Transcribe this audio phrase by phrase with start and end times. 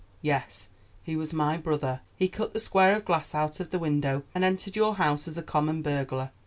[0.23, 0.69] Yes,
[1.03, 2.01] he was my brother.
[2.15, 5.37] He cut the square of glass out of the window, and entered your house as
[5.37, 6.31] a common burglar.